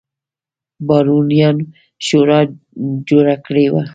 [0.87, 1.65] بارونیانو
[2.05, 2.39] شورا
[3.07, 3.83] جوړه کړې وه.